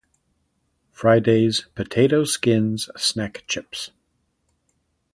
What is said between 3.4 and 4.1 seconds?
Chips.